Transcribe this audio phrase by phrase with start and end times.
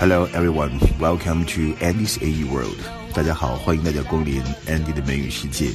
[0.00, 2.78] Hello everyone, welcome to Andy's AE World.
[3.12, 5.72] 大家好，欢迎大家光临 Andy 的美语世界。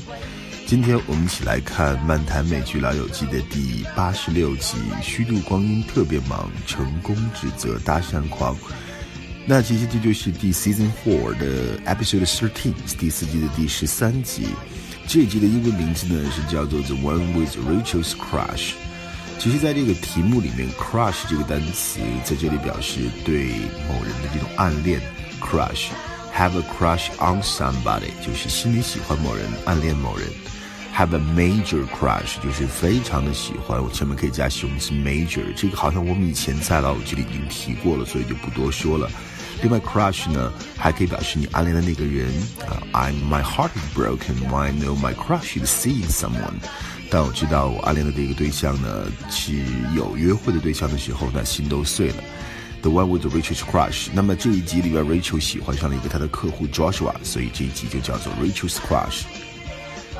[0.65, 8.55] 今天我们一起来看漫谈美剧《老友记》的第八十六集《虚度光阴特别忙，成功指责搭讪狂》。
[9.45, 14.47] 那其实这就是第 Season Four 的 Episode Thirteen，第四季的第十三集。
[15.05, 18.71] 这一集的英文名字呢是叫做 The One with Rachel's Crush。
[19.39, 23.47] 其实，在这个题目里面，crush 这个单词在这里表示对
[23.89, 25.01] 某人的这种暗恋
[25.41, 30.25] ，crush，have a crush on somebody 就是心里喜欢某人，暗恋某人
[30.95, 39.11] ；have a major crush 就是非常的喜欢，我前面可以加形容词 major，这个好像我们以前在老友记里已经提过了，所以就不多说了。
[39.61, 42.31] 另外，crush 呢还可以表示你暗恋的那个人
[42.65, 46.55] 啊，I'm my heart is broken when I know my crush is seeing someone。
[47.13, 49.53] 当我知道我暗恋的这个对象呢是
[49.95, 52.15] 有约会的对象的时候，呢心都碎了。
[52.81, 54.07] The one with Rachel's crush。
[54.11, 59.25] 那么这一集里边，Rachel 喜欢上了一个他的客户 Joshua，所以这一集就叫做 Rachel's crush。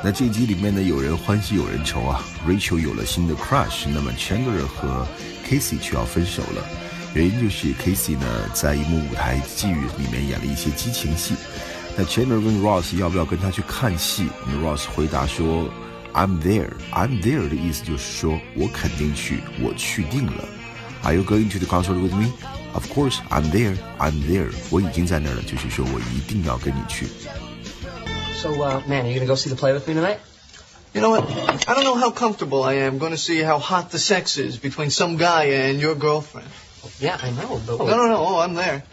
[0.04, 2.22] 那这一集里面呢，有人欢喜有人愁啊。
[2.46, 5.04] Rachel 有了新的 crush，那么 Chandler 和
[5.44, 6.64] Casey 却要分手了。
[7.12, 11.34] 原因就是 Casey 呢在一幕舞台剧里面演了一些激情戏。
[11.96, 15.68] 那 Chandler 问 Ross 要不要跟他去看戏，那 Ross 回答说。
[16.13, 16.71] I'm there.
[16.91, 20.45] I'm there 的意思就是说我肯定去，我去定了。
[21.03, 22.31] Are you going to the concert with me?
[22.73, 23.77] Of course, I'm there.
[23.97, 24.51] I'm there.
[24.69, 27.07] 我已经在那儿了，就是说我一定要跟你去。
[28.41, 30.17] So, uh, man, are you gonna go see the play with me tonight?
[30.93, 31.29] You know what?
[31.67, 34.57] I don't know how comfortable I am going to see how hot the sex is
[34.57, 36.47] between some guy and your girlfriend.
[36.99, 38.17] Yeah, I know, but No, no, no.
[38.17, 38.81] Oh, I'm there.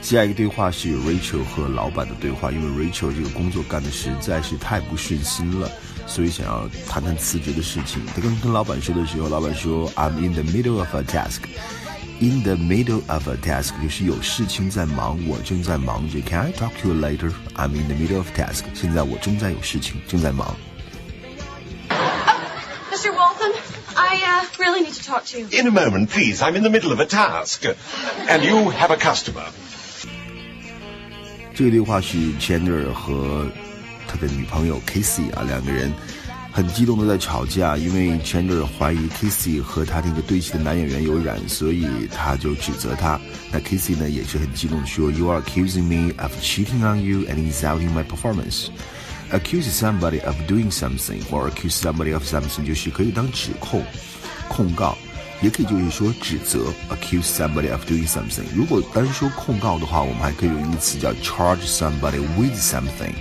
[0.00, 5.70] 下一个对话是有 Rachel 和老板的对话，因为 Rachel 这个工作干的实在是太不顺心了，
[6.06, 8.00] 所以想要谈谈辞职的事情。
[8.14, 11.40] 他刚跟老板说的时候，老板说 I'm in the middle of a task。
[12.20, 16.20] In the middle of a task 就是有事情在忙，我正在忙着。
[16.22, 17.32] Can I talk to you later?
[17.54, 18.64] I'm in the middle of task。
[18.74, 20.56] 现在我正在有事情，正在忙。
[22.90, 23.12] Mr.
[23.12, 23.52] Waltham,
[23.94, 25.46] I uh, really need to talk to you.
[25.52, 26.42] In a moment, please.
[26.42, 27.62] I'm in the middle of a task,
[28.26, 29.44] and you have a customer.
[31.58, 33.44] 这个对话是 Chandler 和
[34.06, 35.92] 他的女朋友 Casey 啊，两个人
[36.52, 43.20] 很激动的在吵架，因为 Chandler 怀疑 Casey 和他那个对戏的男演员有染，所以他就指责他。
[43.50, 48.68] 那 Casey 呢也是很激动的说，You are accusing me of cheating on you and insulting my performance.
[49.32, 53.82] Accuse somebody of doing something or accuse somebody of something 就是可以当指控、
[54.48, 54.96] 控告。
[55.40, 58.44] 也可以就是说指责，accuse somebody of doing something。
[58.54, 63.14] 如果单说控告的话，我们还可以用一个词叫 charge somebody with something。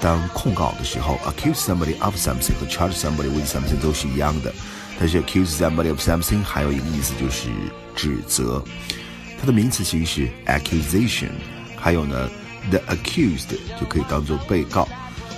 [0.00, 4.52] 当控告的时候，accuse somebody of something 和 charge somebody with something 都是一样的。
[4.98, 7.48] 但是 accuse somebody of something 还有一个意思就是
[7.96, 8.62] 指责，
[9.40, 11.30] 它的名词形式 accusation。
[11.76, 12.30] 还有呢
[12.70, 13.48] ，the accused
[13.80, 14.86] 就可以当做被告。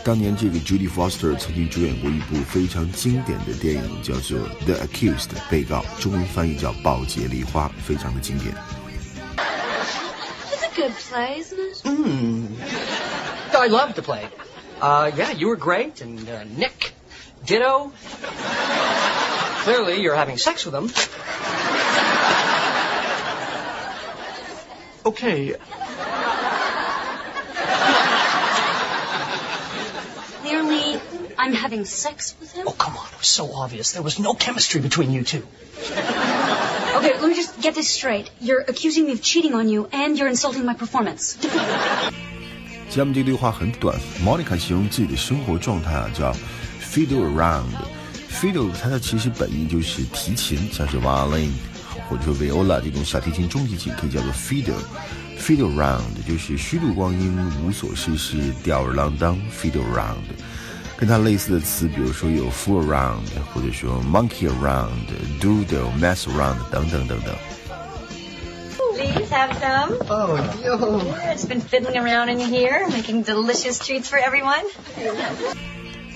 [0.04, 8.52] 当年这个 Jodie Foster 曾经主演过一部非常经典的电影，叫做《The Accused》被告，中文翻译叫《暴劫梨花》，非常的经典。
[10.50, 11.82] It's a good play, isn't it?
[11.84, 12.48] Hmm.
[13.52, 14.26] I loved the play.
[14.80, 16.92] Uh, yeah, you were great, and uh, Nick,
[17.46, 17.92] Ditto.
[19.62, 20.90] Clearly, you're having sex with him.
[25.04, 25.54] Okay.
[31.41, 32.67] I'm having sex with him.
[32.67, 33.91] Oh, come on, it was so obvious.
[33.91, 35.43] There was no chemistry between you two.
[36.97, 38.29] Okay, let me just get this straight.
[38.39, 41.35] You're accusing me of cheating on you, and you're insulting my performance.
[42.89, 46.33] 下面这个对话很短，Monica 形容自己的生活状态啊，叫
[46.81, 51.51] fiddle around。fiddle 它的其实本意就是提琴，像是 violin
[52.09, 59.37] 或者说 viola 这种小提琴、中提琴，可以叫做 fiddle。fiddle around 就是虚度光阴、无所事事、吊儿郎当。
[59.51, 60.23] fiddle around，
[61.02, 64.88] 跟它类似的词，比如说有 fool around，或者说 monkey around、
[65.40, 67.34] doodle、mess around 等等等等。
[68.94, 69.96] Please have some.
[70.08, 71.00] Oh, yo.
[71.34, 74.62] It's been fiddling around in here, making delicious treats for everyone.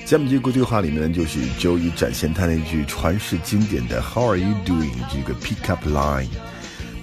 [0.05, 6.29] 下面这个对话里面呢，就是 Joey 展现他那句传世经典的 How are you doing 这个 pick up line。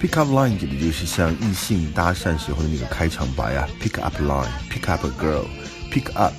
[0.00, 6.32] pick up line 指的就是像异性搭讪时候的那个开场白啊，pick up line，pick up a girl，pick up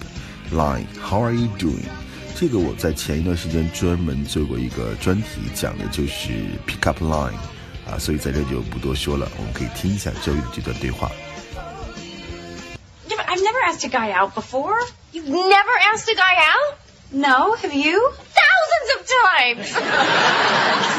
[0.53, 1.89] line，How are you doing？
[2.37, 6.31] 这个我在前一段时间专门做过一个专题，讲的就是
[6.67, 7.35] pick up line
[7.87, 11.11] 啊，所以在这就不多说了，我们可以听一下 Joey 的这段对话。
[13.09, 14.79] Yeah, but I've never asked a guy out before.
[15.12, 16.79] You've never asked a guy out?
[17.12, 18.12] No, have you?
[18.33, 19.67] Thousands of times!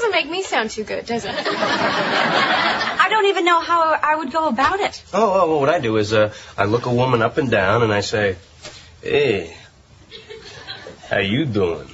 [0.00, 1.34] doesn't doesn't make me sound too good, does it?
[1.34, 5.02] I don't even know how I would go about it.
[5.12, 7.82] Oh, oh, well, what I do is uh, I look a woman up and down
[7.82, 8.36] and I say,
[9.02, 9.56] "Hey,
[11.10, 11.88] how you doing?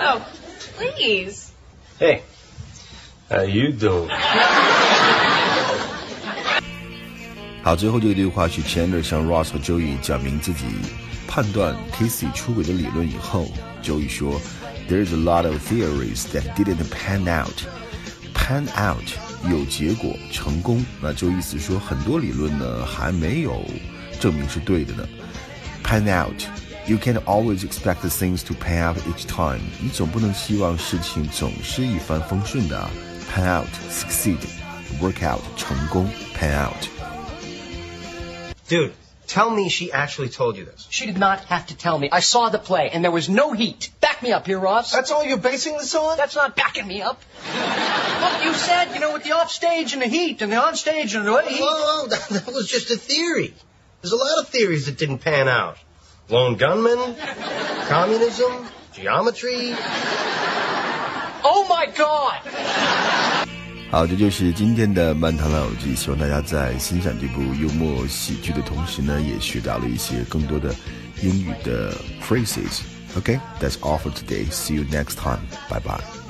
[0.00, 0.24] Oh,
[0.76, 1.52] please.
[1.98, 2.22] Hey,
[3.28, 4.08] how you doing?"
[7.62, 10.64] 好，最后这个对话是 Chandler 向 Ross 和 Joey 讲明自己
[11.28, 13.46] 判断 Casey 出轨的理论以后，
[13.82, 14.40] Joey 说
[14.88, 17.64] ，There's a lot of theories that didn't pan out.
[18.34, 19.04] Pan out
[19.50, 23.64] 有结果成功，那就意思说很多理论呢还没有
[24.18, 25.08] 证明是对的呢。
[25.84, 26.42] Pan out.
[26.86, 29.60] You can't always expect the things to pan out each time.
[29.80, 32.90] 你总不能希望事情总是一帆风顺的啊。
[33.32, 34.38] Pan out, succeed,
[35.00, 36.88] work out, 成功，pan out。
[38.68, 38.90] Dude,
[39.27, 40.87] tell me she actually told you this.
[40.89, 42.09] She did not have to tell me.
[42.11, 43.91] I saw the play, and there was no heat.
[44.01, 44.91] Back me up here, Ross.
[44.91, 46.17] That's all you're basing this on?
[46.17, 47.21] That's not backing me up.
[48.21, 51.27] Look, you said, you know, with the offstage and the heat, and the onstage and
[51.27, 51.61] the heat.
[51.61, 53.53] Whoa, whoa, that, that was just a theory.
[54.01, 55.77] There's a lot of theories that didn't pan out.
[56.29, 57.15] Lone gunmen,
[57.87, 59.75] communism, geometry.
[61.47, 62.41] Oh my God!
[63.95, 70.75] 好，这就是今天的《漫谈老友记》，希望大家在欣赏这部幽默喜剧的同时呢，也学到了一些更多的
[71.23, 72.81] 英语的 phrases。
[73.17, 74.51] Okay, that's all for today.
[74.51, 75.39] See you next time.
[75.69, 76.24] Bye bye.